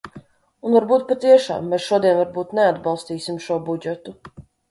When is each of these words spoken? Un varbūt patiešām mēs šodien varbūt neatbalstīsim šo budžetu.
Un 0.67 0.71
varbūt 0.75 1.03
patiešām 1.09 1.67
mēs 1.73 1.85
šodien 1.91 2.17
varbūt 2.21 2.57
neatbalstīsim 2.61 3.39
šo 3.49 3.61
budžetu. 3.71 4.17